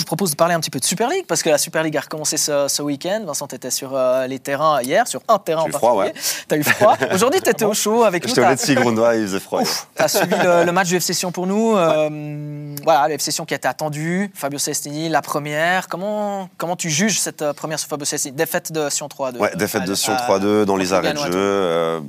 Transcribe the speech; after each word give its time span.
Je 0.00 0.04
vous 0.04 0.06
propose 0.06 0.30
de 0.30 0.36
parler 0.36 0.54
un 0.54 0.60
petit 0.60 0.70
peu 0.70 0.80
de 0.80 0.84
Super 0.86 1.10
League 1.10 1.26
parce 1.28 1.42
que 1.42 1.50
la 1.50 1.58
Super 1.58 1.82
League 1.82 1.94
a 1.94 2.00
recommencé 2.00 2.38
ce, 2.38 2.68
ce 2.68 2.80
week-end. 2.80 3.22
Vincent, 3.26 3.46
tu 3.46 3.54
étais 3.54 3.70
sur 3.70 3.90
euh, 3.94 4.26
les 4.26 4.38
terrains 4.38 4.80
hier, 4.80 5.06
sur 5.06 5.20
un 5.28 5.38
terrain 5.38 5.60
en 5.60 5.64
J'ai 5.64 5.68
eu 5.68 5.72
froid, 5.74 5.94
particulier. 6.04 6.24
Tu 6.48 6.54
as 6.54 6.56
eu 6.56 6.62
froid. 6.62 6.96
Aujourd'hui, 7.12 7.42
tu 7.42 7.50
étais 7.50 7.66
au 7.66 7.74
chaud 7.74 8.04
avec 8.04 8.22
nous. 8.26 8.34
J'étais 8.34 8.50
au 8.50 8.56
Sigrondois, 8.56 9.16
il 9.16 9.24
faisait 9.26 9.40
froid. 9.40 9.60
Tu 9.62 10.02
as 10.02 10.08
suivi 10.08 10.34
le, 10.42 10.64
le 10.64 10.72
match 10.72 10.88
du 10.88 10.96
FC 10.96 11.12
Sion 11.12 11.32
pour 11.32 11.46
nous. 11.46 11.76
euh, 11.76 12.74
voilà, 12.82 13.08
le 13.08 13.14
FC 13.14 13.30
Sion 13.30 13.44
qui 13.44 13.52
était 13.52 13.68
attendu. 13.68 14.30
Fabio 14.34 14.58
Cestini, 14.58 15.10
la 15.10 15.20
première. 15.20 15.86
Comment, 15.86 16.48
comment 16.56 16.76
tu 16.76 16.88
juges 16.88 17.20
cette 17.20 17.42
euh, 17.42 17.52
première 17.52 17.78
sur 17.78 17.88
Fabio 17.90 18.06
Cestini? 18.06 18.34
Défaite 18.34 18.72
de 18.72 18.88
Sion 18.88 19.06
3-2. 19.06 19.36
Ouais, 19.36 19.54
défaite 19.54 19.84
de 19.84 19.94
Sion 19.94 20.14
à- 20.14 20.38
3-2 20.38 20.64
dans 20.64 20.76
les 20.78 20.94
arrêts 20.94 21.12
de 21.12 21.18
jeu. 21.18 22.00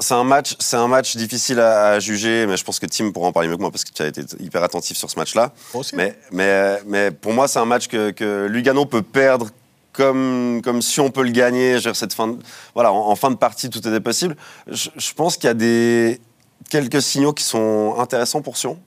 C'est 0.00 0.12
un, 0.14 0.24
match, 0.24 0.54
c'est 0.58 0.76
un 0.76 0.86
match 0.86 1.16
difficile 1.16 1.58
à, 1.58 1.92
à 1.92 1.98
juger, 1.98 2.46
mais 2.46 2.56
je 2.58 2.64
pense 2.64 2.78
que 2.78 2.84
Tim 2.86 3.10
pourra 3.10 3.28
en 3.28 3.32
parler 3.32 3.48
mieux 3.48 3.56
que 3.56 3.60
moi 3.62 3.70
parce 3.70 3.84
que 3.84 3.90
tu 3.92 4.02
as 4.02 4.06
été 4.06 4.22
hyper 4.38 4.62
attentif 4.62 4.96
sur 4.98 5.10
ce 5.10 5.18
match-là. 5.18 5.52
Mais, 5.96 6.18
mais, 6.30 6.78
mais 6.86 7.10
pour 7.10 7.32
moi, 7.32 7.48
c'est 7.48 7.58
un 7.58 7.64
match 7.64 7.88
que, 7.88 8.10
que 8.10 8.46
Lugano 8.46 8.84
peut 8.84 9.00
perdre 9.02 9.48
comme, 9.92 10.60
comme 10.62 10.82
si 10.82 11.00
on 11.00 11.10
peut 11.10 11.22
le 11.22 11.30
gagner. 11.30 11.78
Dire, 11.78 11.96
Cette 11.96 12.12
fin 12.12 12.28
de- 12.28 12.38
voilà, 12.74 12.92
en, 12.92 13.08
en 13.08 13.16
fin 13.16 13.30
de 13.30 13.36
partie, 13.36 13.70
tout 13.70 13.78
était 13.86 14.00
possible. 14.00 14.36
Je, 14.66 14.90
je 14.96 15.12
pense 15.14 15.36
qu'il 15.36 15.46
y 15.46 15.50
a 15.50 15.54
des, 15.54 16.20
quelques 16.68 17.00
signaux 17.00 17.32
qui 17.32 17.44
sont 17.44 17.94
intéressants 17.98 18.42
pour 18.42 18.58
Sion. 18.58 18.78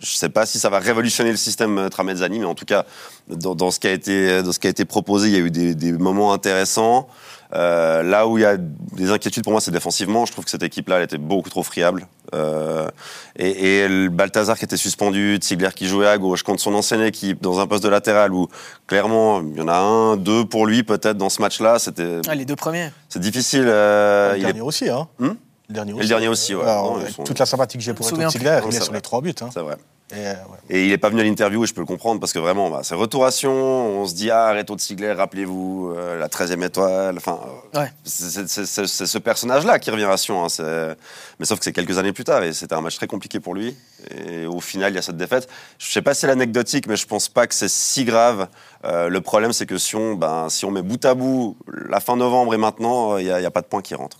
Je 0.00 0.12
ne 0.12 0.16
sais 0.18 0.28
pas 0.28 0.44
si 0.46 0.58
ça 0.58 0.68
va 0.68 0.78
révolutionner 0.78 1.30
le 1.30 1.36
système 1.38 1.78
euh, 1.78 1.88
Tramezzani, 1.88 2.38
mais 2.38 2.44
en 2.44 2.54
tout 2.54 2.66
cas, 2.66 2.84
dans, 3.28 3.54
dans 3.54 3.70
ce, 3.70 3.80
qui 3.80 3.86
a 3.88 3.92
été, 3.92 4.42
dans 4.42 4.52
ce 4.52 4.58
qui 4.58 4.66
a 4.66 4.70
été 4.70 4.84
proposé, 4.84 5.28
il 5.28 5.32
y 5.32 5.36
a 5.36 5.40
eu 5.40 5.50
des, 5.50 5.74
des 5.74 5.92
moments 5.92 6.32
intéressants. 6.34 7.08
Euh, 7.54 8.02
là 8.02 8.26
où 8.26 8.36
il 8.38 8.42
y 8.42 8.44
a 8.44 8.56
des 8.58 9.10
inquiétudes 9.10 9.44
pour 9.44 9.52
moi, 9.52 9.60
c'est 9.60 9.70
défensivement. 9.70 10.26
Je 10.26 10.32
trouve 10.32 10.44
que 10.44 10.50
cette 10.50 10.64
équipe-là, 10.64 10.96
elle 10.98 11.04
était 11.04 11.16
beaucoup 11.16 11.48
trop 11.48 11.62
friable. 11.62 12.08
Euh, 12.34 12.88
et, 13.36 13.84
et 13.84 13.88
le 13.88 14.08
Balthazar 14.08 14.58
qui 14.58 14.64
était 14.64 14.76
suspendu, 14.76 15.38
Tigler 15.40 15.68
qui 15.74 15.86
jouait 15.86 16.08
à 16.08 16.18
gauche 16.18 16.42
contre 16.42 16.60
son 16.60 16.74
ancienne 16.74 17.02
équipe 17.02 17.40
dans 17.40 17.60
un 17.60 17.66
poste 17.68 17.84
de 17.84 17.88
latéral 17.88 18.32
où 18.34 18.48
clairement 18.88 19.40
il 19.42 19.56
y 19.56 19.60
en 19.60 19.68
a 19.68 19.76
un, 19.76 20.16
deux 20.16 20.44
pour 20.44 20.66
lui 20.66 20.82
peut-être 20.82 21.16
dans 21.16 21.28
ce 21.30 21.40
match-là. 21.40 21.78
C'était, 21.78 22.20
Ah, 22.28 22.34
les 22.34 22.44
deux 22.44 22.56
premiers. 22.56 22.90
c'est 23.08 23.20
difficile. 23.20 23.64
euh, 23.66 24.32
le 24.32 24.38
il 24.38 24.40
est- 24.42 24.46
dernier 24.46 24.60
aussi, 24.60 24.90
hein. 24.90 25.06
Hmm? 25.20 25.34
Le 25.68 25.74
dernier 25.74 25.92
le 25.92 26.06
dernier 26.06 26.28
aussi, 26.28 26.54
ouais. 26.54 26.62
Alors, 26.62 26.92
Non, 26.92 26.98
ils 26.98 27.02
avec 27.02 27.14
sont- 27.14 27.24
Toute 27.24 27.38
la 27.38 27.46
sympathie 27.46 27.76
que 27.78 27.82
j'ai 27.84 27.92
pour 27.94 28.06
Je 28.06 28.10
me 28.12 28.14
souviens 28.14 28.28
Eto 28.28 28.38
Ziegler, 28.38 28.58
plus. 28.62 28.72
il 28.74 28.76
est 28.76 28.80
sur 28.84 28.92
les 28.92 29.00
trois 29.00 29.20
buts. 29.20 29.34
Hein. 29.40 29.48
C'est 29.52 29.60
vrai. 29.60 29.76
Et, 30.12 30.18
euh, 30.24 30.34
ouais. 30.34 30.58
Et 30.70 30.84
il 30.84 30.90
n'est 30.90 30.98
pas 30.98 31.08
venu 31.08 31.20
à 31.20 31.24
l'interview 31.24 31.64
et 31.64 31.66
je 31.66 31.74
peux 31.74 31.80
le 31.80 31.86
comprendre 31.86 32.20
parce 32.20 32.32
que 32.32 32.38
vraiment, 32.38 32.70
bah, 32.70 32.82
c'est 32.84 32.94
retour-ration. 32.94 33.50
On 33.52 34.06
se 34.06 34.14
dit, 34.14 34.30
ah, 34.30 34.52
Reto 34.52 34.76
de 34.76 34.80
Sigler, 34.80 35.10
rappelez-vous, 35.12 35.92
euh, 35.96 36.16
la 36.20 36.28
13e 36.28 36.62
étoile. 36.62 37.16
Enfin, 37.16 37.40
euh, 37.74 37.80
Ouais. 37.80 37.92
c'est- 38.04 38.46
ce 38.46 39.18
personnage-là 39.18 39.80
qui 39.80 39.90
revient 39.90 40.04
à 40.04 40.16
Sion. 40.16 40.44
hein, 40.44 40.94
mais 41.40 41.44
sauf 41.44 41.58
que 41.58 41.64
c'est 41.64 41.72
quelques 41.72 41.98
années 41.98 42.12
plus 42.12 42.22
tard 42.22 42.44
et 42.44 42.52
c'était 42.52 42.74
un 42.76 42.80
match 42.82 42.94
très 42.96 43.08
compliqué 43.08 43.40
pour 43.40 43.54
lui. 43.54 43.76
Et 44.16 44.46
au 44.46 44.60
final, 44.60 44.92
il 44.92 44.94
y 44.94 44.98
a 44.98 45.02
cette 45.02 45.16
défaite. 45.16 45.48
Je 45.78 45.90
sais 45.90 46.02
pas 46.02 46.14
si 46.14 46.20
c'est 46.20 46.30
anecdotique, 46.30 46.86
mais 46.86 46.94
je 46.94 47.06
pense 47.08 47.28
pas 47.28 47.48
que 47.48 47.54
c'est 47.56 47.68
si 47.68 48.04
grave. 48.04 48.46
Euh, 48.84 49.08
le 49.08 49.20
problème, 49.20 49.52
c'est 49.52 49.66
que 49.66 49.76
Sion, 49.76 50.14
ben, 50.14 50.48
si 50.50 50.64
on 50.64 50.70
met 50.70 50.82
bout 50.82 51.04
à 51.04 51.14
bout 51.14 51.56
la 51.88 51.98
fin 51.98 52.14
novembre 52.14 52.54
et 52.54 52.58
maintenant, 52.58 53.16
il 53.18 53.24
n'y 53.24 53.30
a 53.44 53.50
pas 53.50 53.60
de 53.62 53.66
point 53.66 53.82
qui 53.82 53.96
rentre. 53.96 54.18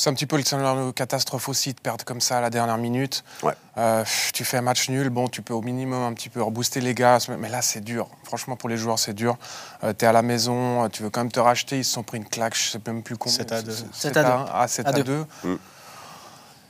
C'est 0.00 0.08
un 0.08 0.14
petit 0.14 0.24
peu 0.24 0.38
le 0.38 0.44
scénario 0.44 0.94
catastrophe 0.94 1.50
aussi 1.50 1.74
de 1.74 1.78
perdre 1.78 2.06
comme 2.06 2.22
ça 2.22 2.38
à 2.38 2.40
la 2.40 2.48
dernière 2.48 2.78
minute. 2.78 3.22
Ouais. 3.42 3.52
Euh, 3.76 4.02
tu 4.32 4.46
fais 4.46 4.56
un 4.56 4.62
match 4.62 4.88
nul, 4.88 5.10
bon, 5.10 5.28
tu 5.28 5.42
peux 5.42 5.52
au 5.52 5.60
minimum 5.60 6.02
un 6.02 6.14
petit 6.14 6.30
peu 6.30 6.42
rebooster 6.42 6.80
les 6.80 6.94
gars, 6.94 7.18
mais 7.38 7.50
là 7.50 7.60
c'est 7.60 7.82
dur. 7.82 8.08
Franchement, 8.24 8.56
pour 8.56 8.70
les 8.70 8.78
joueurs, 8.78 8.98
c'est 8.98 9.12
dur. 9.12 9.36
Euh, 9.84 9.92
tu 9.92 10.06
es 10.06 10.08
à 10.08 10.12
la 10.12 10.22
maison, 10.22 10.84
euh, 10.84 10.88
tu 10.88 11.02
veux 11.02 11.10
quand 11.10 11.20
même 11.20 11.30
te 11.30 11.38
racheter, 11.38 11.80
ils 11.80 11.84
se 11.84 11.92
sont 11.92 12.02
pris 12.02 12.16
une 12.16 12.24
claque, 12.24 12.56
je 12.56 12.70
sais 12.70 12.80
même 12.86 13.02
plus 13.02 13.18
combien. 13.18 13.36
7 13.36 13.52
à 13.52 13.60
2. 13.60 13.72
7 13.92 14.16
à 14.16 14.22
deux. 14.22 14.28
à, 14.30 14.48
ah, 14.54 14.68
7 14.68 14.86
À 14.86 14.88
à 14.88 14.92
deux. 14.94 15.02
2. 15.02 15.26
Mm. 15.44 15.58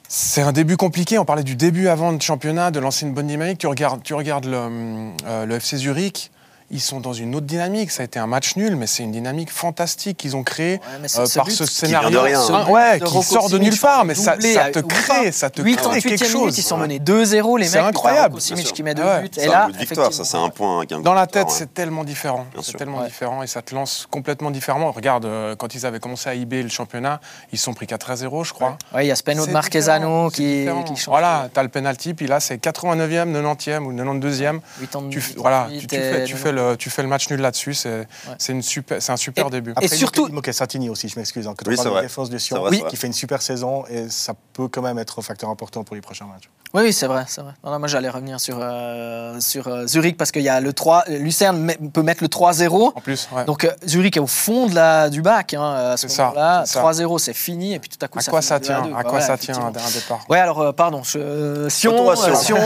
C'est 0.09 0.43
un 0.43 0.51
début 0.51 0.77
compliqué. 0.77 1.17
On 1.21 1.25
parlait 1.25 1.45
du 1.45 1.55
début 1.55 1.87
avant 1.87 2.11
le 2.11 2.19
championnat, 2.19 2.73
de 2.73 2.81
lancer 2.81 3.07
une 3.07 3.15
bonne 3.15 3.29
dynamique. 3.29 3.59
Tu 3.59 3.69
regardes, 3.69 4.03
tu 4.03 4.15
regardes 4.15 4.47
le, 4.47 5.13
euh, 5.25 5.47
le 5.47 5.55
FC 5.55 5.77
Zurich. 5.77 6.33
Ils 6.73 6.81
sont 6.81 7.01
dans 7.01 7.13
une 7.13 7.35
autre 7.35 7.47
dynamique. 7.47 7.91
Ça 7.91 8.03
a 8.03 8.05
été 8.05 8.19
un 8.19 8.27
match 8.27 8.55
nul, 8.57 8.77
mais 8.77 8.87
c'est 8.87 9.03
une 9.03 9.11
dynamique 9.13 9.51
fantastique 9.51 10.17
qu'ils 10.19 10.37
ont 10.37 10.45
créée 10.45 10.81
Ouais, 11.03 11.09
ce- 11.09 11.21
euh, 11.21 11.27
ce 11.27 11.35
par 11.39 11.47
but 11.47 11.53
ce 11.53 11.65
qui 11.65 11.75
scénario. 11.75 12.09
vient 12.11 12.19
de 12.21 12.25
rien. 12.25 12.41
Ce 12.41 12.53
ouais, 12.71 12.99
de 13.01 13.05
qui 13.07 13.23
sort 13.23 13.49
de 13.51 13.59
nulle 13.59 13.77
part, 13.79 14.05
mais 14.05 14.15
ça, 14.15 14.37
te 14.37 14.79
crée, 14.81 15.33
ça 15.33 15.51
te 15.51 15.63
88e 15.63 15.77
crée 15.77 16.01
quelque 16.03 16.25
minute, 16.25 16.27
chose. 16.33 16.59
ils 16.59 16.63
sont 16.63 16.77
menés 16.77 16.99
2-0, 17.01 17.57
les 17.59 17.65
mecs. 17.65 17.73
C'est 17.73 17.79
incroyable. 17.79 18.39
Qui 18.39 18.83
met 18.83 18.95
deux 18.95 19.03
buts. 19.03 19.31
Et 19.39 19.47
là, 19.47 19.67
but 19.67 19.73
de 19.75 19.79
victoire, 19.79 20.13
ça, 20.13 20.25
c'est 20.25 20.37
un 20.37 20.49
point. 20.49 20.85
Dans 21.03 21.15
la 21.15 21.27
tête, 21.27 21.49
ouais. 21.49 21.53
c'est 21.55 21.75
tellement 21.75 22.05
différent. 22.05 22.47
C'est 22.63 22.77
tellement 22.77 22.99
Ouais. 23.01 23.07
différent 23.09 23.43
et 23.43 23.47
ça 23.47 23.63
te 23.63 23.75
lance 23.75 24.07
complètement 24.11 24.51
différemment. 24.51 24.93
Regarde, 24.93 25.25
euh, 25.25 25.57
quand 25.57 25.75
ils 25.75 25.87
avaient 25.87 26.01
commencé 26.01 26.29
à 26.29 26.35
IB 26.35 26.63
le 26.63 26.69
championnat, 26.69 27.21
ils 27.53 27.59
se 27.59 27.65
sont 27.65 27.75
pris 27.75 27.87
4 27.87 28.11
à 28.11 28.17
0, 28.17 28.45
je 28.45 28.53
crois. 28.53 28.77
Ouais, 28.95 29.05
il 29.05 29.09
y 29.09 29.11
a 29.11 29.17
Speno 29.17 29.45
de 29.47 29.51
c'est 29.53 30.33
qui, 30.33 30.67
qui 30.87 30.97
change. 30.97 31.09
Voilà, 31.09 31.49
tu 31.53 31.59
as 31.59 31.63
le 31.63 31.69
penalty, 31.69 32.15
puis 32.15 32.27
là, 32.27 32.39
c'est 32.41 32.59
89e, 32.59 33.33
90e 33.33 33.85
ou 33.87 33.93
92e. 33.93 34.61
80, 34.81 35.09
Tu, 35.11 35.21
voilà, 35.37 35.67
tu, 35.71 35.87
88 35.87 35.87
tu 35.89 35.95
et 35.95 35.99
fais, 35.99 36.25
tu, 36.25 36.35
90. 36.35 36.43
fais 36.43 36.53
le, 36.53 36.60
tu 36.79 36.91
fais 36.91 37.03
le 37.03 37.09
match 37.09 37.29
nul 37.31 37.41
là-dessus. 37.41 37.75
C'est 37.75 38.07
c'est 38.39 38.53
une 38.53 38.63
super, 38.63 39.01
c'est 39.03 39.13
un 39.13 39.17
super 39.17 39.47
Et- 39.47 39.51
début. 39.51 39.71
Et 39.73 39.85
Après, 39.85 39.89
surtout- 39.89 40.27
Il 40.29 40.35
manquait 40.35 40.53
Satini 40.53 40.89
aussi, 40.89 41.09
je 41.09 41.19
m'excuse. 41.19 41.47
hein, 41.47 41.55
quand 41.57 41.69
Oui, 41.69 41.77
de 41.77 42.01
défense 42.03 42.31
de 42.31 42.39
Sion, 42.39 42.59
vrai, 42.61 42.81
qui 42.89 42.97
fait 42.97 43.07
une 43.07 43.13
super 43.13 43.43
saison 43.43 43.85
et 43.91 44.09
ça 44.09 44.35
peut 44.53 44.69
quand 44.69 44.83
même 44.83 44.99
être 44.99 45.19
un 45.19 45.23
facteur 45.23 45.51
important 45.51 45.83
pour 45.85 45.95
les 45.97 46.01
prochains 46.03 46.27
matchs. 46.27 46.49
Oui, 46.73 46.83
oui, 46.85 46.93
c'est 46.93 47.07
vrai, 47.09 47.25
c'est 47.27 47.41
vrai. 47.41 47.53
Non, 47.65 47.73
non, 47.73 47.79
moi, 47.81 47.89
j'allais 47.89 48.09
revenir 48.09 48.39
sur, 48.39 48.57
euh, 48.61 49.41
sur 49.41 49.67
euh, 49.67 49.87
Zurich 49.89 50.17
parce 50.17 50.31
qu'il 50.31 50.43
y 50.43 50.49
a 50.49 50.61
le 50.61 50.73
3. 50.73 51.03
Lucerne 51.09 51.59
met- 51.59 51.77
peut 51.93 52.03
mettre 52.03 52.23
le 52.23 52.29
3-0. 52.29 52.93
En 52.95 53.01
plus, 53.01 53.29
ouais. 53.33 53.45
Donc 53.45 53.65
euh, 53.65 53.73
Zurich 53.89 54.17
est 54.17 54.21
au 54.21 54.29
fond 54.29 54.67
de 54.69 54.75
la, 54.77 55.11
du 55.11 55.21
bac 55.21 55.53
hein, 55.55 55.73
à 55.93 55.97
ce 55.97 56.07
C'est 56.07 56.15
ça, 56.15 56.23
moment-là. 56.29 56.63
c'est 56.67 56.75
ça. 56.75 56.81
3-0, 56.83 57.19
c'est 57.19 57.33
fini. 57.35 57.75
Et 57.75 57.81
puis 57.81 57.89
tout 57.91 57.99
à 58.01 58.07
coup, 58.07 58.21
à 58.21 58.23
ça 58.23 58.31
quoi 58.31 58.41
ça 58.41 58.59
2 58.61 58.67
tient 58.67 58.89
À 58.97 59.03
quoi 59.03 59.21
ça 59.21 59.37
tient 59.37 59.57
un, 59.59 59.71
départ 59.73 60.25
Ouais, 60.29 60.39
alors, 60.39 60.61
euh, 60.61 60.71
pardon, 60.73 61.03
Sion, 61.03 61.21
euh, 61.21 61.69
Sion. 61.69 62.15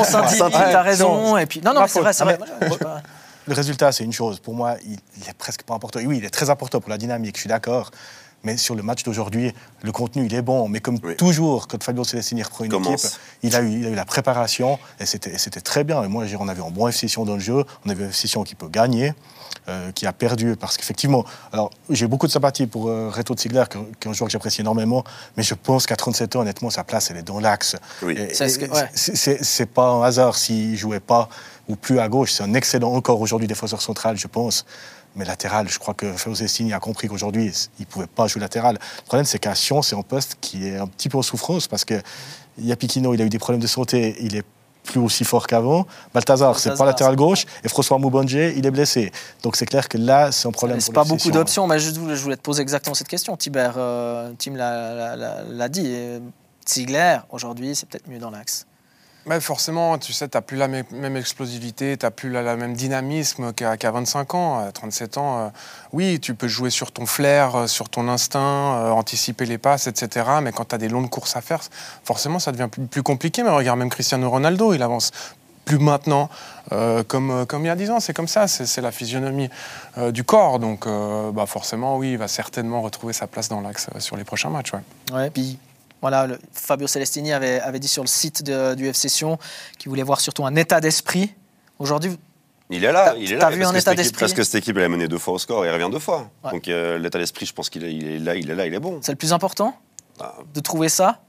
Saint-Denis, 0.04 0.42
Ouais, 0.42 0.50
t'as 0.50 0.82
raison. 0.82 1.38
Et 1.38 1.46
puis, 1.46 1.62
non, 1.64 1.72
non, 1.72 1.86
c'est 1.88 2.00
vrai, 2.00 2.12
c'est 2.12 2.24
vrai. 2.24 2.38
Le 3.46 3.54
résultat, 3.54 3.92
c'est 3.92 4.04
une 4.04 4.12
chose. 4.12 4.40
Pour 4.40 4.54
moi, 4.54 4.76
il, 4.86 4.98
il 5.20 5.28
est 5.28 5.34
presque 5.36 5.62
pas 5.62 5.74
important. 5.74 6.00
Oui, 6.04 6.18
il 6.18 6.24
est 6.24 6.30
très 6.30 6.50
important 6.50 6.80
pour 6.80 6.90
la 6.90 6.98
dynamique, 6.98 7.36
je 7.36 7.40
suis 7.40 7.48
d'accord. 7.48 7.90
Mais 8.46 8.58
sur 8.58 8.74
le 8.74 8.82
match 8.82 9.02
d'aujourd'hui, 9.04 9.54
le 9.82 9.90
contenu, 9.90 10.26
il 10.26 10.34
est 10.34 10.42
bon. 10.42 10.68
Mais 10.68 10.80
comme 10.80 10.98
Oui. 11.02 11.16
toujours, 11.16 11.66
quand 11.66 11.82
Fabio 11.82 12.04
Celestini 12.04 12.42
reprend 12.42 12.64
une 12.64 12.70
Commence. 12.70 13.04
équipe, 13.06 13.18
il 13.42 13.56
a, 13.56 13.62
eu, 13.62 13.70
il 13.80 13.86
a 13.86 13.88
eu 13.88 13.94
la 13.94 14.04
préparation 14.04 14.78
et 15.00 15.06
c'était 15.06 15.60
très 15.62 15.82
bien. 15.82 16.02
Et 16.04 16.08
moi, 16.08 16.26
j'ai- 16.26 16.36
on 16.36 16.46
avait 16.48 16.60
un 16.62 16.68
bon 16.70 16.86
FC 16.88 17.08
Sion 17.08 17.24
dans 17.24 17.34
le 17.34 17.40
jeu. 17.40 17.64
On 17.86 17.88
avait 17.88 18.04
un 18.04 18.08
FC 18.10 18.28
Sion 18.28 18.44
qui 18.44 18.54
peut 18.54 18.68
gagner. 18.68 19.12
euh, 19.68 19.92
qui 19.92 20.04
a 20.06 20.12
perdu 20.12 20.56
parce 20.56 20.76
qu'effectivement, 20.76 21.24
alors 21.50 21.70
j'ai 21.88 22.06
beaucoup 22.06 22.26
de 22.26 22.32
sympathie 22.32 22.66
pour 22.66 22.88
euh, 22.90 23.08
Reto 23.08 23.34
Ziegler, 23.34 23.64
qui 23.70 23.78
qui 23.98 24.08
est 24.08 24.10
un 24.10 24.12
joueur 24.12 24.28
que 24.28 24.32
j'apprécie 24.32 24.60
énormément, 24.60 25.04
mais 25.38 25.42
je 25.42 25.54
pense 25.54 25.86
qu'à 25.86 25.96
37 25.96 26.36
ans, 26.36 26.40
honnêtement, 26.40 26.68
sa 26.68 26.84
place, 26.84 27.10
elle 27.10 27.16
est 27.16 27.22
dans 27.22 27.40
l'axe. 27.40 27.74
Oui. 28.02 28.14
C'est 28.34 28.48
ce 28.50 28.58
que- 28.58 28.66
et 28.66 29.60
ouais. 29.62 29.66
pas 29.66 29.88
un 29.88 30.02
hasard 30.02 30.36
s'il 30.36 30.76
jouait 30.76 31.00
pas 31.00 31.30
ou 31.68 31.76
plus 31.76 31.98
à 31.98 32.08
gauche. 32.08 32.32
C'est 32.32 32.42
un 32.42 32.54
excellent 32.54 32.92
encore 32.92 33.20
aujourd'hui 33.20 33.48
défenseur 33.48 33.80
central, 33.80 34.16
je 34.16 34.26
pense. 34.26 34.64
Mais 35.16 35.24
latéral, 35.24 35.68
je 35.68 35.78
crois 35.78 35.94
que 35.94 36.12
Fosestini 36.12 36.72
a 36.72 36.80
compris 36.80 37.06
qu'aujourd'hui, 37.06 37.52
il 37.78 37.82
ne 37.82 37.86
pouvait 37.86 38.06
pas 38.06 38.26
jouer 38.26 38.40
latéral. 38.40 38.78
Le 38.80 39.04
problème, 39.06 39.24
c'est 39.24 39.38
qu'à 39.38 39.54
Sion, 39.54 39.80
c'est 39.80 39.96
un 39.96 40.02
poste 40.02 40.36
qui 40.40 40.66
est 40.66 40.76
un 40.76 40.88
petit 40.88 41.08
peu 41.08 41.18
en 41.18 41.22
souffrance 41.22 41.68
parce 41.68 41.84
que 41.84 42.00
Yapikino, 42.58 43.14
il 43.14 43.22
a 43.22 43.24
eu 43.24 43.28
des 43.28 43.38
problèmes 43.38 43.62
de 43.62 43.68
santé, 43.68 44.16
il 44.20 44.34
est 44.34 44.44
plus 44.82 45.00
aussi 45.00 45.24
fort 45.24 45.46
qu'avant. 45.46 45.86
Balthazar, 46.12 46.58
c'est 46.58 46.76
pas 46.76 46.84
latéral 46.84 47.16
gauche. 47.16 47.46
Et 47.62 47.68
François 47.68 47.98
Moubonge, 47.98 48.32
il 48.32 48.66
est 48.66 48.70
blessé. 48.70 49.12
Donc 49.42 49.56
c'est 49.56 49.66
clair 49.66 49.88
que 49.88 49.98
là, 49.98 50.32
c'est 50.32 50.48
un 50.48 50.52
problème. 50.52 50.80
C'est 50.80 50.92
pas 50.92 51.04
beaucoup 51.04 51.30
d'options, 51.30 51.66
mais 51.66 51.78
je, 51.78 51.90
voulais 51.90 52.36
te 52.36 52.42
poser 52.42 52.62
exactement 52.62 52.94
cette 52.94 53.08
question. 53.08 53.36
Tibert, 53.36 53.74
euh, 53.76 54.32
Tim 54.38 54.54
l'a- 54.54 55.68
dit. 55.68 56.20
Ziegler, 56.66 57.18
aujourd'hui, 57.30 57.74
c'est 57.74 57.86
peut-être 57.88 58.08
mieux 58.08 58.18
dans 58.18 58.30
l'axe. 58.30 58.66
Mais 59.26 59.40
forcément, 59.40 59.96
tu 59.96 60.12
sais, 60.12 60.28
tu 60.28 60.36
n'as 60.36 60.42
plus 60.42 60.58
la 60.58 60.68
même 60.68 61.16
explosivité, 61.16 61.96
tu 61.96 62.04
n'as 62.04 62.10
plus 62.10 62.30
la, 62.30 62.56
même 62.56 62.74
dynamisme 62.74 63.54
qu'à 63.54 63.76
qu'à 63.78 63.90
25 63.90 64.34
ans. 64.34 64.58
À 64.58 64.70
37 64.70 65.16
ans, 65.16 65.38
euh, 65.38 65.48
oui, 65.92 66.20
tu 66.20 66.34
peux 66.34 66.48
jouer 66.48 66.68
sur 66.68 66.92
ton 66.92 67.06
flair, 67.06 67.56
euh, 67.56 67.66
sur 67.66 67.88
ton 67.88 68.08
instinct, 68.08 68.40
euh, 68.40 68.90
anticiper 68.90 69.46
les 69.46 69.56
passes, 69.56 69.86
etc. 69.86 70.26
Mais 70.42 70.52
quand 70.52 70.66
tu 70.66 70.74
as 70.74 70.78
des 70.78 70.90
longues 70.90 71.08
courses 71.08 71.36
à 71.36 71.40
faire, 71.40 71.62
forcément, 72.04 72.38
ça 72.38 72.52
devient 72.52 72.68
plus, 72.68 73.02
compliqué. 73.02 73.42
Mais 73.42 73.50
regarde, 73.50 73.78
même 73.78 73.88
Cristiano 73.88 74.28
Ronaldo, 74.28 74.74
il 74.74 74.82
avance 74.82 75.10
plus 75.64 75.78
maintenant 75.78 76.28
comme, 77.08 77.46
comme 77.46 77.62
il 77.64 77.68
y 77.68 77.70
a 77.70 77.76
10 77.76 77.90
ans. 77.92 78.00
C'est 78.00 78.12
comme 78.12 78.28
ça, 78.28 78.46
c'est 78.48 78.80
la 78.82 78.92
physionomie 78.92 79.48
du 80.10 80.22
corps. 80.22 80.58
Donc, 80.58 80.86
bah 80.86 81.46
forcément, 81.46 81.96
oui, 81.96 82.12
il 82.12 82.18
va 82.18 82.28
certainement 82.28 82.82
retrouver 82.82 83.14
sa 83.14 83.26
place 83.26 83.48
dans 83.48 83.62
l'axe 83.62 83.88
sur 83.98 84.16
les 84.16 84.24
prochains 84.24 84.50
matchs. 84.50 84.72
Ouais, 85.10 85.30
puis 85.30 85.58
voilà, 86.00 86.26
le- 86.26 86.38
Fabio 86.52 86.86
Celestini 86.86 87.32
avait, 87.32 87.60
avait 87.60 87.78
dit 87.80 87.88
sur 87.88 88.02
le 88.02 88.08
site 88.08 88.42
de- 88.42 88.74
du 88.74 88.86
FC 88.88 89.08
Sion 89.08 89.38
qu'il 89.78 89.88
voulait 89.88 90.02
voir 90.02 90.20
surtout 90.20 90.44
un 90.46 90.54
état 90.56 90.80
d'esprit. 90.80 91.34
Aujourd'hui, 91.78 92.16
Il 92.70 92.84
est 92.84 92.92
là, 92.92 93.14
il 93.18 93.32
est 93.32 93.36
là. 93.36 93.50
vu 93.50 93.58
parce 93.60 93.70
un 93.70 93.72
que 93.74 93.78
état 93.78 93.92
équipe- 93.92 94.02
d'esprit 94.04 94.20
Parce 94.20 94.32
que 94.32 94.42
cette 94.44 94.54
équipe, 94.56 94.76
elle 94.76 94.84
a 94.84 94.88
mené 94.88 95.08
deux 95.08 95.18
fois 95.18 95.34
au 95.34 95.38
score 95.38 95.64
et 95.64 95.68
elle 95.68 95.74
revient 95.74 95.90
deux 95.92 95.98
fois. 95.98 96.30
Ouais. 96.44 96.50
Donc 96.52 96.68
euh, 96.68 96.98
l'état 96.98 97.18
d'esprit, 97.18 97.46
je 97.46 97.52
pense 97.52 97.68
qu'il 97.70 97.84
est, 97.84 97.92
il 97.94 98.06
est 98.06 98.18
là, 98.18 98.34
il 98.36 98.50
est 98.50 98.54
là, 98.54 98.66
il 98.66 98.74
est 98.74 98.78
bon. 98.80 98.98
c'est 99.02 99.12
le 99.12 99.16
plus 99.16 99.32
important 99.32 99.76
Ah. 100.20 100.34
de 100.54 100.60
trouver 100.60 100.88
ça. 100.88 101.20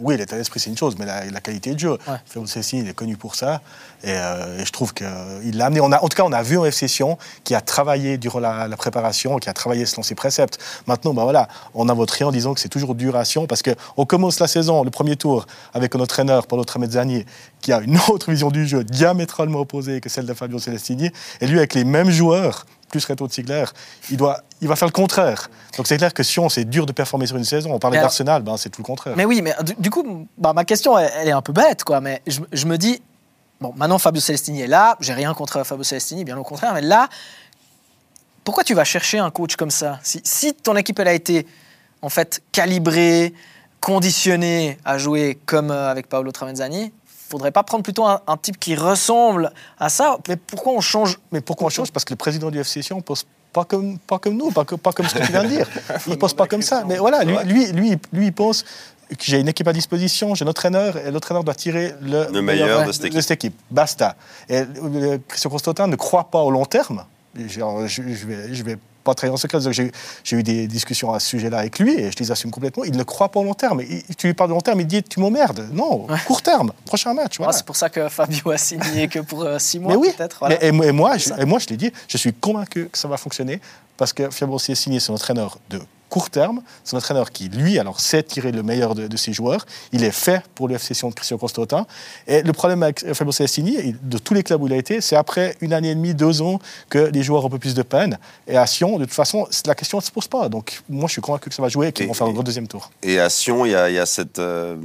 Oui, 0.00 0.16
l'état 0.16 0.36
d'esprit, 0.36 0.60
c'est 0.60 0.70
une 0.70 0.78
chose, 0.78 0.96
mais 0.98 1.06
la, 1.06 1.24
la 1.26 1.40
qualité 1.40 1.74
de 1.74 1.78
jeu. 1.78 1.92
Ouais. 1.92 2.16
Fabio 2.26 2.46
Cessini, 2.46 2.82
il 2.82 2.88
est 2.88 2.94
connu 2.94 3.16
pour 3.16 3.34
ça. 3.34 3.60
Et, 4.02 4.08
euh, 4.10 4.58
et 4.60 4.64
je 4.64 4.72
trouve 4.72 4.92
qu'il 4.92 5.06
l'a 5.56 5.66
amené. 5.66 5.80
On 5.80 5.92
a, 5.92 6.02
en 6.02 6.08
tout 6.08 6.16
cas, 6.16 6.24
on 6.24 6.32
a 6.32 6.42
vu 6.42 6.58
un 6.58 6.70
F 6.70 6.74
Session 6.74 7.18
qui 7.44 7.54
a 7.54 7.60
travaillé 7.60 8.18
durant 8.18 8.40
la, 8.40 8.66
la 8.68 8.76
préparation, 8.76 9.38
qui 9.38 9.48
a 9.48 9.52
travaillé 9.52 9.86
selon 9.86 10.02
ses 10.02 10.14
préceptes. 10.14 10.58
Maintenant, 10.86 11.14
ben 11.14 11.22
voilà, 11.22 11.48
on 11.74 11.88
a 11.88 11.94
votre 11.94 12.14
en 12.22 12.30
disant 12.30 12.54
que 12.54 12.60
c'est 12.60 12.68
toujours 12.68 12.94
duration 12.94 13.46
parce 13.46 13.62
qu'on 13.62 14.06
commence 14.06 14.38
la 14.38 14.46
saison, 14.46 14.84
le 14.84 14.90
premier 14.90 15.16
tour, 15.16 15.46
avec 15.72 15.96
un 15.96 16.00
entraîneur, 16.00 16.46
Paolo 16.46 16.64
Tramezzani, 16.64 17.24
qui 17.60 17.72
a 17.72 17.80
une 17.80 17.98
autre 18.08 18.30
vision 18.30 18.50
du 18.50 18.66
jeu 18.66 18.84
diamétralement 18.84 19.60
opposée 19.60 20.00
que 20.00 20.08
celle 20.08 20.26
de 20.26 20.34
Fabio 20.34 20.58
Celestini. 20.58 21.10
Et 21.40 21.46
lui, 21.46 21.58
avec 21.58 21.74
les 21.74 21.84
mêmes 21.84 22.10
joueurs, 22.10 22.66
plus 22.94 23.04
Reto 23.06 23.28
Ziegler, 23.28 23.64
il, 24.10 24.16
doit, 24.16 24.40
il 24.60 24.68
va 24.68 24.76
faire 24.76 24.86
le 24.86 24.92
contraire. 24.92 25.50
Donc 25.76 25.88
c'est 25.88 25.96
clair 25.96 26.14
que 26.14 26.22
Sion, 26.22 26.48
c'est 26.48 26.64
dur 26.64 26.86
de 26.86 26.92
performer 26.92 27.26
sur 27.26 27.36
une 27.36 27.44
saison. 27.44 27.72
On 27.72 27.80
parlait 27.80 27.98
d'Arsenal, 27.98 28.42
ben, 28.42 28.56
c'est 28.56 28.68
tout 28.70 28.82
le 28.82 28.86
contraire. 28.86 29.14
Mais 29.16 29.24
oui, 29.24 29.42
mais 29.42 29.52
du, 29.64 29.74
du 29.76 29.90
coup, 29.90 30.28
bah, 30.38 30.52
ma 30.52 30.64
question, 30.64 30.96
elle, 30.96 31.10
elle 31.16 31.28
est 31.28 31.32
un 31.32 31.42
peu 31.42 31.52
bête, 31.52 31.82
quoi. 31.82 32.00
Mais 32.00 32.22
je, 32.28 32.40
je 32.52 32.66
me 32.66 32.78
dis, 32.78 33.02
bon, 33.60 33.74
maintenant 33.76 33.98
Fabio 33.98 34.20
Celestini 34.20 34.60
est 34.60 34.68
là. 34.68 34.96
J'ai 35.00 35.12
rien 35.12 35.34
contre 35.34 35.64
Fabio 35.64 35.82
Celestini, 35.82 36.24
bien 36.24 36.38
au 36.38 36.44
contraire. 36.44 36.72
Mais 36.72 36.82
là, 36.82 37.08
pourquoi 38.44 38.62
tu 38.62 38.74
vas 38.74 38.84
chercher 38.84 39.18
un 39.18 39.30
coach 39.30 39.56
comme 39.56 39.72
ça? 39.72 39.98
Si, 40.04 40.20
si 40.22 40.54
ton 40.54 40.76
équipe, 40.76 41.00
elle 41.00 41.08
a 41.08 41.14
été, 41.14 41.48
en 42.00 42.10
fait, 42.10 42.42
calibrée, 42.52 43.34
conditionnée 43.80 44.78
à 44.84 44.98
jouer 44.98 45.36
comme 45.46 45.72
euh, 45.72 45.90
avec 45.90 46.08
Paolo 46.08 46.30
Tramezzani, 46.30 46.92
faudrait 47.34 47.50
pas 47.52 47.62
prendre 47.62 47.82
plutôt 47.82 48.04
un, 48.04 48.20
un 48.26 48.36
type 48.36 48.58
qui 48.58 48.74
ressemble 48.74 49.52
à 49.78 49.88
ça 49.88 50.18
Mais 50.28 50.36
pourquoi 50.36 50.72
on 50.72 50.80
change 50.80 51.18
Mais 51.32 51.40
pourquoi 51.40 51.66
on 51.66 51.70
change? 51.70 51.90
Parce 51.92 52.04
que 52.04 52.12
le 52.12 52.16
président 52.16 52.50
du 52.50 52.58
FC 52.60 52.82
Sion 52.82 53.00
pose 53.00 53.24
pas 53.52 53.64
comme, 53.64 53.98
pas 53.98 54.18
comme 54.18 54.36
nous, 54.36 54.50
pas, 54.50 54.64
comme- 54.64 54.78
pas 54.80 54.92
comme 54.92 55.06
ce 55.06 55.14
que 55.14 55.24
tu 55.24 55.30
viens 55.32 55.44
de 55.44 55.48
dire. 55.48 55.68
Il 56.08 56.18
pose 56.18 56.34
pas 56.34 56.46
comme 56.46 56.62
ça. 56.62 56.84
Mais 56.86 56.96
voilà, 56.96 57.22
lui, 57.24 57.36
lui, 57.44 57.66
lui, 57.72 57.98
lui, 58.12 58.26
il 58.26 58.32
pense 58.32 58.62
que 58.62 59.14
j'ai 59.20 59.38
une 59.38 59.46
équipe 59.48 59.68
à 59.68 59.72
disposition, 59.72 60.34
j'ai 60.34 60.44
un 60.44 60.48
entraîneur, 60.48 60.96
et 60.96 61.10
l'entraîneur 61.12 61.44
doit 61.44 61.54
tirer 61.54 61.94
le, 62.00 62.26
Le 62.32 62.42
meilleur 62.42 62.84
de 62.86 62.92
cette 62.92 63.30
équipe. 63.30 63.54
Basta. 63.70 64.16
Et 64.48 64.62
euh, 64.62 65.18
Christian 65.28 65.50
Constantin 65.50 65.86
ne 65.86 65.94
croit 65.96 66.24
pas 66.24 66.40
au 66.40 66.50
long 66.50 66.64
terme. 66.64 67.04
Je, 67.36 67.46
je 67.86 68.26
vais, 68.26 68.52
je 68.54 68.62
vais 68.64 68.76
pas 69.04 69.14
trahir 69.14 69.34
en 69.34 69.36
secret. 69.36 69.58
J'ai 69.70 70.36
eu 70.36 70.42
des 70.42 70.66
discussions 70.66 71.12
à 71.12 71.20
ce 71.20 71.28
sujet-là 71.28 71.58
avec 71.58 71.78
lui 71.78 71.92
et 71.94 72.10
je 72.10 72.16
les 72.18 72.30
assume 72.32 72.50
complètement. 72.50 72.84
Il 72.84 72.96
ne 72.96 73.02
croit 73.02 73.28
pas 73.28 73.38
au 73.40 73.44
long 73.44 73.54
terme. 73.54 73.82
Il- 73.82 74.02
tu 74.16 74.26
lui 74.26 74.34
parles 74.34 74.50
de 74.50 74.54
long 74.54 74.60
terme, 74.60 74.80
il 74.80 74.86
dit 74.86 75.02
Tu 75.02 75.20
m'emmerdes. 75.20 75.68
Non, 75.72 76.06
court 76.26 76.42
terme, 76.42 76.72
prochain 76.86 77.14
match. 77.14 77.36
Ah. 77.40 77.52
C'est 77.52 77.64
pour 77.66 77.76
ça 77.76 77.88
que 77.90 78.08
Fabio 78.08 78.50
a 78.50 78.58
signé 78.58 79.06
que 79.08 79.20
pour 79.20 79.42
euh, 79.44 79.58
six 79.58 79.78
mois, 79.78 79.94
oui, 79.96 80.08
peut-être. 80.16 80.38
voilà. 80.40 80.62
Et, 80.64 80.72
moi- 80.72 80.86
et 80.86 80.92
moi, 80.92 81.16
je, 81.18 81.30
et 81.38 81.44
moi, 81.44 81.58
je 81.58 81.68
l'ai 81.68 81.76
dit, 81.76 81.92
je 82.08 82.16
suis 82.16 82.32
convaincu 82.32 82.88
que 82.90 82.98
ça 82.98 83.06
va 83.06 83.16
fonctionner 83.16 83.60
parce 83.96 84.12
que 84.12 84.30
Fabio 84.30 84.58
Cessini, 84.58 85.00
c'est 85.00 85.12
un 85.12 85.14
entraîneur 85.14 85.58
de 85.70 85.80
court 86.14 86.30
terme, 86.30 86.62
c'est 86.84 86.94
un 86.94 86.98
entraîneur 87.00 87.32
qui, 87.32 87.48
lui, 87.48 87.76
alors 87.76 87.98
sait 87.98 88.22
tirer 88.22 88.52
le 88.52 88.62
meilleur 88.62 88.94
de, 88.94 89.08
de 89.08 89.16
ses 89.16 89.32
joueurs. 89.32 89.66
Il 89.90 90.04
est 90.04 90.12
fait 90.12 90.44
pour 90.54 90.68
le 90.68 90.76
FC 90.76 90.94
Sion 90.94 91.08
de 91.08 91.14
Christian 91.14 91.38
Constantin. 91.38 91.88
Et 92.28 92.42
le 92.42 92.52
problème 92.52 92.84
avec 92.84 93.04
Fabio 93.14 93.32
et 93.32 93.94
de 94.00 94.18
tous 94.18 94.32
les 94.32 94.44
clubs 94.44 94.62
où 94.62 94.68
il 94.68 94.72
a 94.72 94.76
été, 94.76 95.00
c'est 95.00 95.16
après 95.16 95.56
une 95.60 95.72
année 95.72 95.90
et 95.90 95.94
demie, 95.96 96.14
deux 96.14 96.40
ans, 96.40 96.60
que 96.88 96.98
les 96.98 97.24
joueurs 97.24 97.42
ont 97.42 97.48
un 97.48 97.50
peu 97.50 97.58
plus 97.58 97.74
de 97.74 97.82
peine. 97.82 98.16
Et 98.46 98.56
à 98.56 98.64
Sion, 98.64 98.96
de 98.96 99.06
toute 99.06 99.12
façon, 99.12 99.48
la 99.66 99.74
question 99.74 99.98
ne 99.98 100.04
se 100.04 100.12
pose 100.12 100.28
pas. 100.28 100.48
Donc, 100.48 100.82
moi, 100.88 101.08
je 101.08 101.14
suis 101.14 101.20
convaincu 101.20 101.48
que 101.48 101.54
ça 101.56 101.62
va 101.62 101.68
jouer 101.68 101.88
et 101.88 101.92
qu'ils 101.92 102.06
vont 102.06 102.14
faire 102.14 102.28
un 102.28 102.32
gros 102.32 102.44
deuxième 102.44 102.68
tour. 102.68 102.92
Et 103.02 103.18
à 103.18 103.28
Sion, 103.28 103.64
il 103.64 103.72
y 103.72 103.74
a, 103.74 103.90
il 103.90 103.96
y 103.96 103.98
a 103.98 104.06
cette 104.06 104.38
euh, 104.38 104.76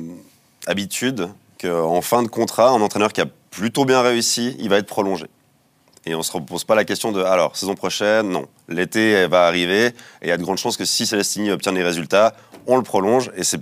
habitude 0.65 1.29
qu'en 1.61 2.01
fin 2.01 2.23
de 2.23 2.27
contrat, 2.27 2.71
un 2.71 2.81
entraîneur 2.81 3.13
qui 3.13 3.21
a 3.21 3.27
plutôt 3.51 3.85
bien 3.85 4.01
réussi, 4.01 4.55
il 4.57 4.69
va 4.69 4.77
être 4.77 4.87
prolongé. 4.87 5.27
Et 6.05 6.15
on 6.15 6.19
ne 6.19 6.23
se 6.23 6.31
repose 6.31 6.63
pas 6.63 6.75
la 6.75 6.85
question 6.85 7.11
de 7.11 7.21
alors, 7.21 7.55
saison 7.57 7.75
prochaine, 7.75 8.29
non. 8.29 8.45
L'été 8.67 9.27
va 9.27 9.47
arriver 9.47 9.87
et 9.87 9.93
il 10.23 10.29
y 10.29 10.31
a 10.31 10.37
de 10.37 10.43
grandes 10.43 10.57
chances 10.57 10.77
que 10.77 10.85
si 10.85 11.05
Celestini 11.05 11.51
obtient 11.51 11.73
des 11.73 11.83
résultats, 11.83 12.33
on 12.67 12.77
le 12.77 12.83
prolonge. 12.83 13.31
Et 13.35 13.43
c'est, 13.43 13.59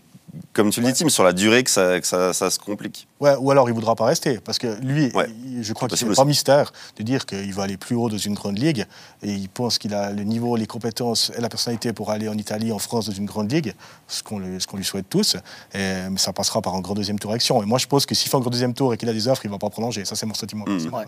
comme 0.53 0.69
tu 0.69 0.81
le 0.81 0.87
dis, 0.91 0.93
Tim, 0.93 1.09
sur 1.09 1.23
la 1.23 1.33
durée 1.33 1.63
que 1.63 1.69
ça, 1.69 1.99
que 1.99 2.05
ça, 2.05 2.33
ça 2.33 2.51
se 2.51 2.59
complique. 2.59 3.07
Ouais, 3.19 3.33
ou 3.39 3.49
alors 3.49 3.67
il 3.67 3.71
ne 3.71 3.75
voudra 3.75 3.95
pas 3.95 4.05
rester, 4.05 4.39
parce 4.39 4.59
que 4.59 4.79
lui, 4.83 5.09
Ouais. 5.15 5.25
il- 5.43 5.63
je 5.63 5.73
crois 5.73 5.87
que 5.87 5.93
possible 5.93 6.11
c'est 6.11 6.21
pas 6.21 6.25
mystère 6.25 6.71
de 6.97 7.01
dire 7.03 7.25
qu'il 7.25 7.51
va 7.55 7.63
aller 7.63 7.77
plus 7.77 7.95
haut 7.95 8.09
dans 8.09 8.17
une 8.19 8.35
grande 8.35 8.59
ligue, 8.59 8.85
et 9.23 9.31
il 9.31 9.49
pense 9.49 9.79
qu'il 9.79 9.95
a 9.95 10.11
le 10.11 10.21
niveau, 10.23 10.55
les 10.55 10.67
compétences 10.67 11.31
et 11.35 11.41
la 11.41 11.49
personnalité 11.49 11.93
pour 11.93 12.11
aller 12.11 12.27
en 12.29 12.37
Italie, 12.37 12.71
en 12.71 12.77
France, 12.77 13.07
dans 13.07 13.13
une 13.13 13.25
grande 13.25 13.51
ligue, 13.51 13.73
ce 14.07 14.21
qu'on 14.21 14.39
qu'on 14.67 14.77
lui 14.77 14.85
souhaite 14.85 15.09
tous, 15.09 15.35
et, 15.73 15.79
mais 16.11 16.17
ça 16.19 16.31
passera 16.33 16.61
par 16.61 16.75
un 16.75 16.81
grand 16.81 16.93
deuxième 16.93 17.17
tour 17.17 17.31
action. 17.31 17.63
Et 17.63 17.65
moi 17.65 17.79
je 17.79 17.87
pense 17.87 18.05
que 18.05 18.13
s'il 18.13 18.29
fait 18.29 18.37
un 18.37 18.41
grand 18.41 18.51
deuxième 18.51 18.75
tour 18.75 18.93
et 18.93 18.97
qu'il 18.97 19.09
a 19.09 19.13
des 19.13 19.27
offres, 19.27 19.43
il 19.45 19.47
ne 19.47 19.53
va 19.53 19.57
pas 19.59 19.71
prolonger, 19.71 20.05
ça 20.05 20.15
c'est 20.15 20.27
mon 20.27 20.35
sentiment. 20.35 20.65
Mm. 20.67 20.77
Ouais. 20.77 20.89